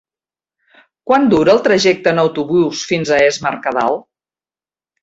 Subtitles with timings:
[1.11, 4.05] Quant dura el trajecte en autobús fins a Es Mercadal?